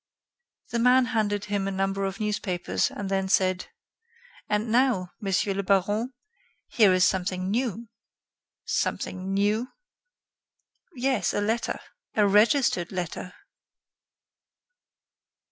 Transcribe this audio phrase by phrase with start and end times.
[0.71, 3.67] The man handed him a number of newspapers, and then said:
[4.49, 6.11] "And now, Monsieur le Baron,
[6.67, 7.87] here is something new."
[8.65, 9.67] "Something new?"
[10.95, 11.79] "Yes, a letter.
[12.15, 13.35] A registered letter."